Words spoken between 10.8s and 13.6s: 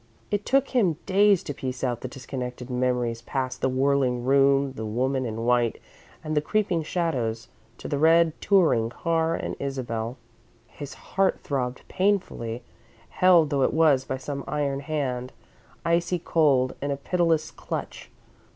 heart throbbed painfully, held